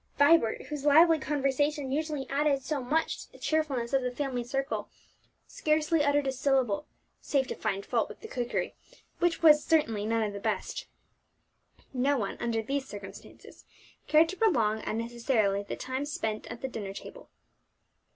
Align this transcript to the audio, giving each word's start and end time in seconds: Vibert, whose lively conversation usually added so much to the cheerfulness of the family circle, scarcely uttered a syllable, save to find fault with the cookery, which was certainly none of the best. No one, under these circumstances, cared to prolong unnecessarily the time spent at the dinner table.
Vibert, 0.17 0.63
whose 0.63 0.83
lively 0.83 1.19
conversation 1.19 1.91
usually 1.91 2.27
added 2.27 2.63
so 2.63 2.81
much 2.81 3.19
to 3.23 3.31
the 3.33 3.37
cheerfulness 3.37 3.93
of 3.93 4.01
the 4.01 4.09
family 4.09 4.43
circle, 4.43 4.89
scarcely 5.45 6.03
uttered 6.03 6.25
a 6.25 6.31
syllable, 6.31 6.87
save 7.21 7.45
to 7.45 7.53
find 7.55 7.85
fault 7.85 8.09
with 8.09 8.19
the 8.21 8.27
cookery, 8.27 8.73
which 9.19 9.43
was 9.43 9.63
certainly 9.63 10.07
none 10.07 10.23
of 10.23 10.33
the 10.33 10.39
best. 10.39 10.87
No 11.93 12.17
one, 12.17 12.35
under 12.39 12.63
these 12.63 12.87
circumstances, 12.89 13.63
cared 14.07 14.27
to 14.29 14.35
prolong 14.37 14.79
unnecessarily 14.87 15.61
the 15.61 15.75
time 15.75 16.03
spent 16.07 16.47
at 16.47 16.63
the 16.63 16.67
dinner 16.67 16.95
table. 16.95 17.29